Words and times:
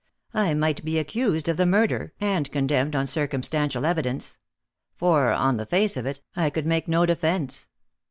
I 0.33 0.55
might 0.55 0.83
be 0.83 0.97
accused 0.97 1.47
of 1.47 1.57
the 1.57 1.65
murder, 1.67 2.11
and 2.19 2.51
condemned 2.51 2.95
on 2.95 3.05
circumstantial 3.05 3.85
evidence 3.85 4.39
for, 4.95 5.31
on 5.31 5.57
the 5.57 5.65
face 5.67 5.95
of 5.95 6.07
it, 6.07 6.21
I 6.35 6.49
could 6.49 6.65
make 6.65 6.87
no 6.87 7.05
defence. 7.05 7.67